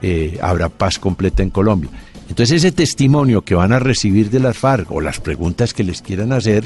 eh, 0.03 0.38
habrá 0.41 0.69
paz 0.69 1.00
completa 1.00 1.41
en 1.41 1.50
Colombia. 1.50 1.89
Entonces 2.29 2.57
ese 2.57 2.72
testimonio 2.72 3.41
que 3.43 3.55
van 3.55 3.72
a 3.72 3.79
recibir 3.79 4.29
de 4.29 4.39
las 4.39 4.57
FARC 4.57 4.91
o 4.91 5.01
las 5.01 5.19
preguntas 5.19 5.74
que 5.74 5.83
les 5.83 6.01
quieran 6.01 6.33
hacer 6.33 6.65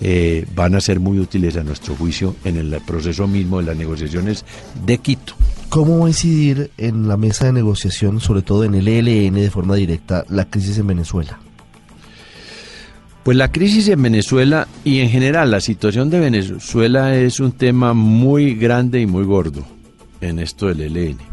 eh, 0.00 0.46
van 0.54 0.74
a 0.74 0.80
ser 0.80 0.98
muy 0.98 1.18
útiles 1.18 1.58
a 1.58 1.62
nuestro 1.62 1.94
juicio 1.94 2.34
en 2.44 2.56
el 2.56 2.80
proceso 2.86 3.28
mismo 3.28 3.58
de 3.58 3.66
las 3.66 3.76
negociaciones 3.76 4.46
de 4.86 4.96
Quito. 4.96 5.34
¿Cómo 5.68 5.98
va 5.98 6.06
a 6.06 6.08
incidir 6.08 6.70
en 6.78 7.06
la 7.06 7.18
mesa 7.18 7.46
de 7.46 7.52
negociación, 7.52 8.18
sobre 8.18 8.40
todo 8.40 8.64
en 8.64 8.74
el 8.74 8.88
ELN 8.88 9.34
de 9.34 9.50
forma 9.50 9.74
directa, 9.74 10.24
la 10.30 10.46
crisis 10.48 10.78
en 10.78 10.86
Venezuela? 10.86 11.38
Pues 13.22 13.36
la 13.36 13.52
crisis 13.52 13.88
en 13.88 14.00
Venezuela 14.00 14.66
y 14.84 15.00
en 15.00 15.10
general 15.10 15.50
la 15.50 15.60
situación 15.60 16.08
de 16.08 16.18
Venezuela 16.18 17.14
es 17.14 17.38
un 17.38 17.52
tema 17.52 17.92
muy 17.92 18.54
grande 18.54 19.02
y 19.02 19.06
muy 19.06 19.24
gordo 19.24 19.66
en 20.22 20.38
esto 20.38 20.66
del 20.72 20.96
ELN. 20.96 21.29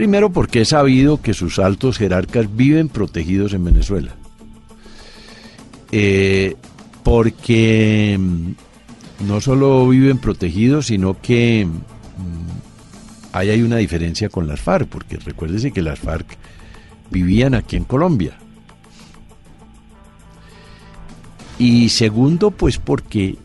Primero 0.00 0.30
porque 0.30 0.62
es 0.62 0.70
sabido 0.70 1.20
que 1.20 1.34
sus 1.34 1.58
altos 1.58 1.98
jerarcas 1.98 2.56
viven 2.56 2.88
protegidos 2.88 3.52
en 3.52 3.64
Venezuela. 3.66 4.14
Eh, 5.92 6.56
porque 7.02 8.16
mm, 8.18 9.26
no 9.28 9.42
solo 9.42 9.86
viven 9.86 10.16
protegidos, 10.16 10.86
sino 10.86 11.20
que 11.20 11.66
mm, 11.66 13.36
ahí 13.36 13.50
hay 13.50 13.60
una 13.60 13.76
diferencia 13.76 14.30
con 14.30 14.48
las 14.48 14.58
FARC, 14.62 14.88
porque 14.88 15.18
recuérdese 15.18 15.70
que 15.70 15.82
las 15.82 15.98
FARC 15.98 16.38
vivían 17.10 17.52
aquí 17.52 17.76
en 17.76 17.84
Colombia. 17.84 18.38
Y 21.58 21.90
segundo, 21.90 22.52
pues 22.52 22.78
porque 22.78 23.36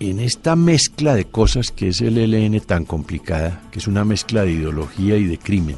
en 0.00 0.20
esta 0.20 0.54
mezcla 0.56 1.14
de 1.14 1.24
cosas 1.24 1.70
que 1.70 1.88
es 1.88 2.00
el 2.00 2.18
ELN 2.18 2.60
tan 2.60 2.84
complicada, 2.84 3.62
que 3.70 3.78
es 3.78 3.86
una 3.86 4.04
mezcla 4.04 4.42
de 4.42 4.52
ideología 4.52 5.16
y 5.16 5.24
de 5.24 5.38
crimen, 5.38 5.76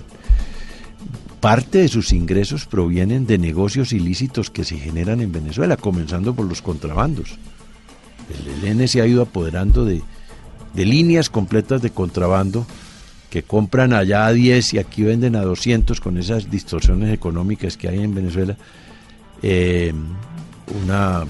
parte 1.41 1.79
de 1.79 1.89
sus 1.89 2.13
ingresos 2.13 2.67
provienen 2.67 3.27
de 3.27 3.39
negocios 3.39 3.93
ilícitos 3.93 4.51
que 4.51 4.65
se 4.65 4.79
generan 4.79 5.21
en 5.21 5.33
Venezuela, 5.33 5.77
comenzando 5.77 6.35
por 6.35 6.47
los 6.47 6.61
contrabandos. 6.61 7.39
El 8.63 8.65
ELN 8.65 8.87
se 8.87 9.01
ha 9.01 9.07
ido 9.07 9.23
apoderando 9.23 9.85
de, 9.85 10.03
líneas 10.75 11.31
completas 11.31 11.83
de 11.83 11.91
contrabando 11.91 12.67
que 13.31 13.43
compran 13.43 13.93
allá 13.93 14.27
a 14.27 14.33
10 14.33 14.75
y 14.75 14.79
aquí 14.79 15.03
venden 15.03 15.37
a 15.37 15.43
200 15.43 16.01
con 16.01 16.19
esas 16.19 16.51
distorsiones 16.51 17.13
económicas 17.13 17.77
que 17.77 17.89
hay 17.89 18.01
en 18.01 18.15
Venezuela. 18.15 18.57
Eh, 19.43 19.95
una 20.85 21.25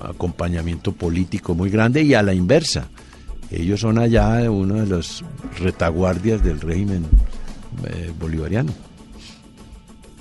acompañamiento 0.00 0.92
político 0.92 1.54
muy 1.54 1.70
grande 1.70 2.02
y 2.02 2.14
a 2.14 2.22
la 2.22 2.34
inversa. 2.34 2.88
Ellos 3.50 3.80
son 3.80 3.98
allá 3.98 4.48
uno 4.50 4.74
de 4.74 4.86
los 4.86 5.24
retaguardias 5.58 6.42
del 6.42 6.60
régimen 6.60 7.04
eh, 7.84 8.12
bolivariano. 8.18 8.72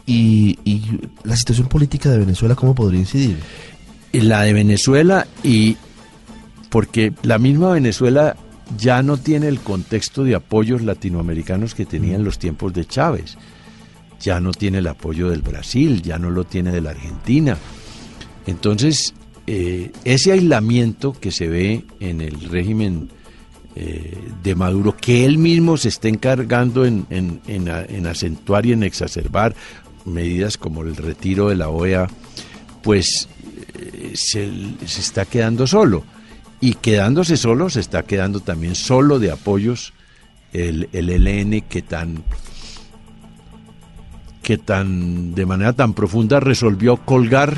¿Y, 0.05 0.57
la 1.23 1.35
situación 1.35 1.67
política 1.67 2.09
de 2.09 2.17
Venezuela 2.17 2.55
cómo 2.55 2.73
podría 2.73 2.99
incidir? 2.99 3.37
La 4.11 4.41
de 4.41 4.53
Venezuela 4.53 5.27
y 5.43 5.77
porque 6.69 7.13
la 7.21 7.37
misma 7.37 7.71
Venezuela 7.73 8.35
ya 8.77 9.03
no 9.03 9.17
tiene 9.17 9.47
el 9.47 9.59
contexto 9.59 10.23
de 10.23 10.33
apoyos 10.33 10.81
latinoamericanos 10.81 11.75
que 11.75 11.85
tenía 11.85 12.15
en 12.15 12.23
los 12.23 12.39
tiempos 12.39 12.73
de 12.73 12.85
Chávez. 12.85 13.37
Ya 14.19 14.39
no 14.39 14.51
tiene 14.51 14.79
el 14.79 14.87
apoyo 14.87 15.29
del 15.29 15.43
Brasil, 15.43 16.01
ya 16.01 16.17
no 16.17 16.31
lo 16.31 16.43
tiene 16.43 16.71
de 16.71 16.81
la 16.81 16.91
Argentina. 16.91 17.57
Entonces, 18.47 19.13
eh, 19.51 19.91
ese 20.03 20.31
aislamiento 20.31 21.11
que 21.11 21.31
se 21.31 21.47
ve 21.47 21.83
en 21.99 22.21
el 22.21 22.39
régimen 22.51 23.09
eh, 23.75 24.15
de 24.43 24.53
Maduro, 24.53 24.95
que 24.95 25.25
él 25.25 25.39
mismo 25.39 25.75
se 25.75 25.87
está 25.89 26.07
encargando 26.07 26.85
en, 26.85 27.07
acentuar 28.05 28.67
y 28.67 28.73
en 28.73 28.83
exacerbar 28.83 29.55
medidas 30.05 30.55
como 30.55 30.83
el 30.83 30.95
retiro 30.95 31.49
de 31.49 31.55
la 31.55 31.69
OEA, 31.69 32.05
pues 32.83 33.27
eh, 33.73 34.11
se, 34.13 34.51
está 34.85 35.25
quedando 35.25 35.65
solo. 35.65 36.03
Y 36.61 36.75
quedándose 36.75 37.35
solo, 37.35 37.71
se 37.71 37.79
está 37.79 38.03
quedando 38.03 38.41
también 38.41 38.75
solo 38.75 39.17
de 39.17 39.31
apoyos 39.31 39.93
el, 40.53 40.89
el 40.93 41.09
ELN 41.09 41.61
que 41.61 41.81
tan 41.81 42.23
que 44.43 44.59
tan 44.59 45.33
de 45.33 45.47
manera 45.47 45.73
tan 45.73 45.95
profunda 45.95 46.39
resolvió 46.39 46.97
colgar 46.97 47.57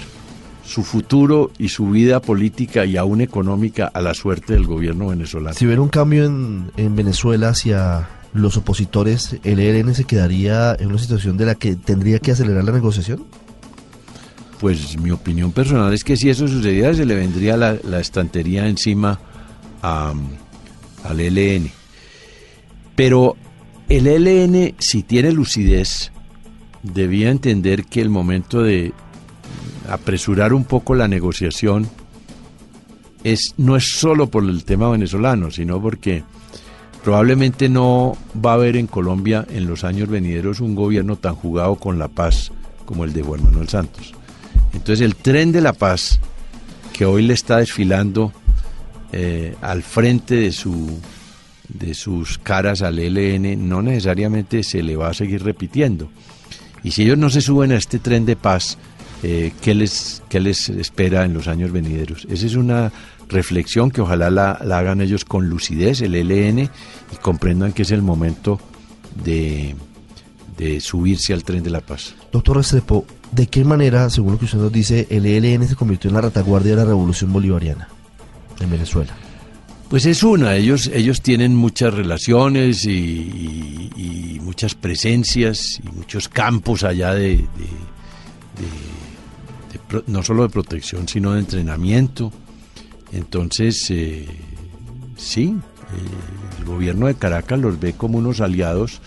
su 0.72 0.84
futuro 0.84 1.52
y 1.60 1.68
su 1.68 1.90
vida 1.90 2.22
política 2.22 2.86
y 2.86 2.96
aún 2.96 3.20
económica 3.20 3.92
a 3.94 4.00
la 4.00 4.14
suerte 4.14 4.54
del 4.54 4.66
gobierno 4.66 5.08
venezolano. 5.08 5.54
Si 5.54 5.66
hubiera 5.66 5.82
un 5.82 5.90
cambio 5.90 6.24
en, 6.24 6.72
en 6.78 6.96
Venezuela 6.96 7.50
hacia 7.50 8.08
los 8.34 8.56
opositores, 8.56 9.36
¿el 9.44 9.60
ELN 9.60 9.94
se 9.94 10.06
quedaría 10.06 10.74
en 10.80 10.88
una 10.88 10.98
situación 10.98 11.36
de 11.36 11.46
la 11.46 11.56
que 11.56 11.76
tendría 11.76 12.20
que 12.20 12.32
acelerar 12.32 12.64
la 12.64 12.72
negociación? 12.72 13.26
Pues 14.62 14.98
mi 14.98 15.12
opinión 15.12 15.52
personal 15.52 15.94
es 15.94 16.06
que 16.06 16.16
si 16.16 16.30
eso 16.30 16.48
sucediera 16.48 16.94
se 16.94 17.06
le 17.06 17.16
vendría 17.16 17.58
la, 17.58 17.76
la 17.84 18.00
estantería 18.00 18.66
encima 18.68 19.20
a, 19.82 20.14
al 21.04 21.20
ELN. 21.20 21.70
Pero 22.96 23.36
el 23.90 24.08
ELN, 24.08 24.76
si 24.80 25.04
tiene 25.04 25.34
lucidez, 25.34 26.14
debía 26.82 27.30
entender 27.30 27.84
que 27.84 28.00
el 28.00 28.10
momento 28.10 28.64
de 28.64 28.94
apresurar 29.90 30.54
un 30.54 30.66
poco 30.66 30.96
la 30.96 31.08
negociación 31.08 31.90
es, 33.24 33.54
no 33.58 33.76
es 33.76 34.00
solo 34.00 34.28
por 34.28 34.44
el 34.44 34.64
tema 34.64 34.90
venezolano, 34.90 35.52
sino 35.52 35.82
porque 35.82 36.24
probablemente 37.04 37.70
no 37.70 38.18
va 38.44 38.52
a 38.52 38.56
haber 38.56 38.78
en 38.78 38.88
Colombia 38.88 39.46
en 39.50 39.68
los 39.68 39.84
años 39.84 40.10
venideros 40.10 40.60
un 40.60 40.76
gobierno 40.76 41.16
tan 41.16 41.36
jugado 41.36 41.76
con 41.76 42.00
la 42.00 42.08
paz 42.08 42.52
como 42.86 43.04
el 43.04 43.14
de 43.14 43.24
Juan 43.24 43.44
Manuel 43.44 43.70
Santos. 43.70 44.14
Entonces 44.74 45.02
el 45.02 45.16
tren 45.16 45.52
de 45.52 45.62
la 45.62 45.74
paz 45.74 46.20
que 46.94 47.06
hoy 47.06 47.24
le 47.24 47.34
está 47.34 47.58
desfilando 47.58 48.32
eh, 49.12 49.56
al 49.62 49.84
frente 49.84 50.36
de 50.36 50.52
su 50.52 51.00
de 51.68 51.94
sus 51.94 52.38
caras 52.38 52.82
al 52.82 53.00
ELN 53.00 53.68
no 53.70 53.82
necesariamente 53.82 54.64
se 54.64 54.84
le 54.84 54.96
va 54.96 55.10
a 55.10 55.14
seguir 55.14 55.44
repitiendo. 55.44 56.10
Y 56.84 56.92
si 56.92 57.04
ellos 57.04 57.18
no 57.18 57.30
se 57.30 57.42
suben 57.42 57.72
a 57.72 57.78
este 57.78 58.00
tren 58.00 58.26
de 58.26 58.36
paz, 58.36 58.78
eh, 59.24 59.52
¿qué, 59.62 59.76
les, 59.76 60.24
¿qué 60.30 60.40
les 60.40 60.70
espera 60.70 61.26
en 61.26 61.34
los 61.34 61.48
años 61.48 61.72
venideros? 61.72 62.26
Esa 62.30 62.46
es 62.46 62.56
una 62.56 62.92
reflexión 63.30 63.92
que 63.92 64.02
ojalá 64.02 64.30
la, 64.30 64.60
la, 64.64 64.80
hagan 64.80 65.02
ellos 65.02 65.26
con 65.26 65.48
lucidez, 65.48 66.02
el 66.02 66.16
ELN, 66.16 66.60
y 66.60 66.70
comprendan 67.22 67.74
que 67.74 67.84
es 67.84 67.92
el 67.92 68.02
momento 68.02 68.60
de, 69.24 69.76
de 70.58 70.82
subirse 70.82 71.34
al 71.34 71.44
tren 71.44 71.64
de 71.64 71.70
la 71.70 71.82
paz. 71.82 72.16
Doctor 72.32 72.58
Restrepo, 72.58 73.06
¿de 73.32 73.48
qué 73.48 73.64
manera, 73.64 74.10
según 74.10 74.34
lo 74.34 74.40
que 74.40 74.46
usted 74.46 74.58
nos 74.58 74.72
dice, 74.72 75.08
el 75.10 75.26
ELN 75.26 75.68
se 75.68 75.76
convirtió 75.76 76.10
en 76.10 76.16
la 76.16 76.22
retaguardia 76.22 76.72
de 76.72 76.78
la 76.78 76.86
revolución 76.86 77.32
bolivariana 77.32 77.88
en 78.60 78.70
Venezuela? 78.70 79.16
Pues 79.90 80.06
es 80.06 80.24
una, 80.24 80.56
ellos, 80.56 80.90
ellos 80.94 81.22
tienen 81.22 81.54
muchas 81.54 81.94
relaciones 81.94 82.86
y, 82.86 82.92
y, 82.92 83.92
y 83.98 84.40
muchas 84.40 84.74
presencias 84.74 85.82
y 85.84 85.90
muchos 85.90 86.30
campos 86.30 86.84
allá 86.84 87.14
de, 87.14 87.30
de, 87.30 87.38
de, 87.38 88.91
no 90.08 90.24
solo 90.24 90.44
de 90.44 90.50
protección, 90.50 91.08
sino 91.08 91.34
de 91.34 91.40
entrenamiento. 91.40 92.32
Entonces, 93.12 93.90
eh, 93.90 94.28
sí, 95.18 95.56
eh, 95.56 96.60
el 96.60 96.66
gobierno 96.66 97.08
de 97.08 97.16
Caracas 97.16 97.60
los 97.60 97.80
ve 97.80 97.94
como 97.94 98.18
unos 98.18 98.42
aliados, 98.42 99.02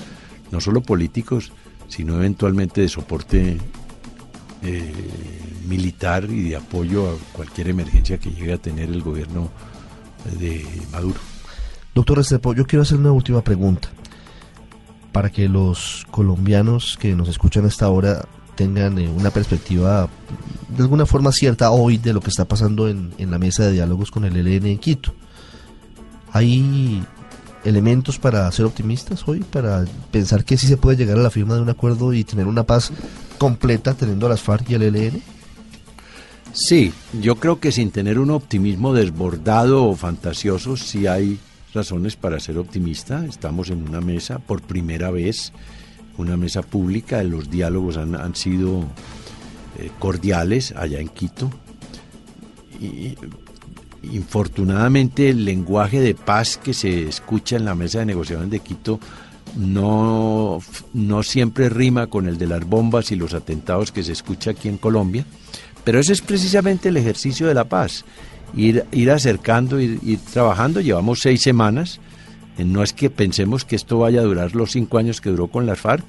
no 0.50 0.60
solo 0.60 0.82
políticos, 0.82 1.52
sino 1.88 2.16
eventualmente 2.16 2.80
de 2.80 2.88
soporte 2.88 3.58
eh, 4.62 4.92
militar 5.66 6.24
y 6.30 6.50
de 6.50 6.56
apoyo 6.56 7.10
a 7.10 7.14
cualquier 7.32 7.68
emergencia 7.68 8.18
que 8.18 8.30
llegue 8.30 8.52
a 8.52 8.58
tener 8.58 8.90
el 8.90 9.02
gobierno 9.02 9.50
de 10.38 10.66
Maduro. 10.92 11.20
Doctor 11.94 12.18
Restrepo, 12.18 12.54
yo 12.54 12.66
quiero 12.66 12.82
hacer 12.82 12.98
una 12.98 13.12
última 13.12 13.42
pregunta 13.42 13.88
para 15.12 15.30
que 15.30 15.48
los 15.48 16.04
colombianos 16.10 16.98
que 16.98 17.14
nos 17.14 17.28
escuchan 17.28 17.64
hasta 17.66 17.86
ahora 17.86 18.26
tengan 18.56 18.98
eh, 18.98 19.08
una 19.08 19.30
perspectiva 19.30 20.08
de 20.68 20.82
alguna 20.82 21.06
forma 21.06 21.32
cierta 21.32 21.70
hoy 21.70 21.98
de 21.98 22.12
lo 22.12 22.20
que 22.20 22.30
está 22.30 22.46
pasando 22.46 22.88
en, 22.88 23.12
en 23.18 23.30
la 23.30 23.38
mesa 23.38 23.64
de 23.64 23.72
diálogos 23.72 24.10
con 24.10 24.24
el 24.24 24.36
ELN 24.36 24.66
en 24.66 24.78
Quito. 24.78 25.14
¿Hay 26.32 27.04
elementos 27.64 28.18
para 28.18 28.50
ser 28.52 28.66
optimistas 28.66 29.26
hoy, 29.26 29.40
para 29.40 29.84
pensar 30.10 30.44
que 30.44 30.56
sí 30.56 30.66
se 30.66 30.76
puede 30.76 30.96
llegar 30.96 31.18
a 31.18 31.22
la 31.22 31.30
firma 31.30 31.54
de 31.54 31.62
un 31.62 31.70
acuerdo 31.70 32.12
y 32.12 32.24
tener 32.24 32.46
una 32.46 32.64
paz 32.64 32.92
completa 33.38 33.94
teniendo 33.94 34.26
a 34.26 34.30
las 34.30 34.42
FARC 34.42 34.70
y 34.70 34.74
al 34.74 34.82
ELN? 34.82 35.22
Sí, 36.52 36.92
yo 37.20 37.36
creo 37.36 37.58
que 37.58 37.72
sin 37.72 37.90
tener 37.90 38.18
un 38.18 38.30
optimismo 38.30 38.94
desbordado 38.94 39.86
o 39.86 39.96
fantasioso, 39.96 40.76
sí 40.76 41.06
hay 41.06 41.40
razones 41.74 42.14
para 42.14 42.38
ser 42.38 42.58
optimista. 42.58 43.26
Estamos 43.26 43.70
en 43.70 43.82
una 43.82 44.00
mesa 44.00 44.38
por 44.38 44.62
primera 44.62 45.10
vez, 45.10 45.52
una 46.18 46.36
mesa 46.36 46.62
pública, 46.62 47.22
los 47.22 47.50
diálogos 47.50 47.96
han, 47.96 48.14
han 48.14 48.34
sido 48.34 48.84
eh, 49.78 49.90
cordiales 49.98 50.72
allá 50.76 51.00
en 51.00 51.08
Quito. 51.08 51.50
Y, 52.80 53.16
infortunadamente 54.12 55.30
el 55.30 55.44
lenguaje 55.44 56.00
de 56.00 56.14
paz 56.14 56.58
que 56.62 56.74
se 56.74 57.08
escucha 57.08 57.56
en 57.56 57.64
la 57.64 57.74
mesa 57.74 58.00
de 58.00 58.06
negociación 58.06 58.50
de 58.50 58.60
Quito 58.60 59.00
no, 59.56 60.60
no 60.92 61.22
siempre 61.22 61.68
rima 61.68 62.08
con 62.08 62.28
el 62.28 62.38
de 62.38 62.46
las 62.46 62.64
bombas 62.66 63.12
y 63.12 63.16
los 63.16 63.34
atentados 63.34 63.92
que 63.92 64.02
se 64.02 64.12
escucha 64.12 64.50
aquí 64.50 64.68
en 64.68 64.78
Colombia. 64.78 65.24
Pero 65.84 66.00
ese 66.00 66.12
es 66.12 66.22
precisamente 66.22 66.88
el 66.88 66.96
ejercicio 66.96 67.46
de 67.46 67.54
la 67.54 67.64
paz, 67.64 68.04
ir, 68.56 68.84
ir 68.90 69.10
acercando, 69.10 69.78
ir, 69.80 70.00
ir 70.02 70.18
trabajando. 70.18 70.80
Llevamos 70.80 71.20
seis 71.20 71.42
semanas, 71.42 72.00
no 72.58 72.82
es 72.82 72.92
que 72.92 73.10
pensemos 73.10 73.64
que 73.64 73.76
esto 73.76 73.98
vaya 73.98 74.20
a 74.20 74.24
durar 74.24 74.54
los 74.54 74.72
cinco 74.72 74.98
años 74.98 75.20
que 75.20 75.30
duró 75.30 75.48
con 75.48 75.66
las 75.66 75.80
FARC, 75.80 76.04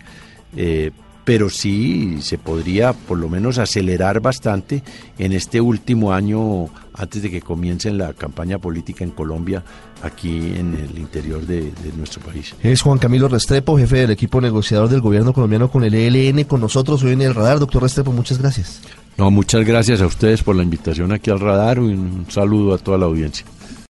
eh, 0.55 0.91
pero 1.23 1.49
sí 1.49 2.19
se 2.21 2.38
podría 2.38 2.93
por 2.93 3.17
lo 3.17 3.29
menos 3.29 3.58
acelerar 3.58 4.19
bastante 4.19 4.84
en 5.17 5.34
este 5.34 5.60
último 5.60 6.13
año 6.13 6.69
antes 6.93 7.23
de 7.23 7.31
que 7.31 7.41
comience 7.41 7.91
la 7.91 8.13
campaña 8.13 8.60
política 8.60 9.03
en 9.03 9.10
Colombia, 9.10 9.63
aquí 10.03 10.53
en 10.55 10.75
el 10.75 10.99
interior 10.99 11.45
de, 11.45 11.63
de, 11.63 11.91
nuestro 11.97 12.21
país. 12.21 12.53
Es 12.62 12.81
Juan 12.84 12.99
Camilo 12.99 13.27
Restrepo, 13.27 13.77
jefe 13.77 13.97
del 13.97 14.12
equipo 14.12 14.39
negociador 14.39 14.88
del 14.88 15.01
gobierno 15.01 15.34
colombiano 15.34 15.69
con 15.69 15.84
el 15.84 15.95
ELN, 15.95 16.43
con 16.43 16.62
nosotros 16.62 17.03
hoy 17.03 17.13
en 17.13 17.23
el 17.23 17.34
radar. 17.34 17.60
Doctor 17.60 17.81
Restrepo, 17.81 18.12
muchas 18.12 18.38
gracias. 18.38 18.81
No, 19.17 19.31
muchas 19.31 19.65
gracias 19.65 20.01
a 20.01 20.05
ustedes 20.05 20.43
por 20.43 20.55
la 20.55 20.63
invitación 20.63 21.12
aquí 21.12 21.31
al 21.31 21.39
radar 21.39 21.77
y 21.77 21.81
un 21.81 22.27
saludo 22.29 22.75
a 22.75 22.77
toda 22.77 22.97
la 22.97 23.05
audiencia. 23.05 23.45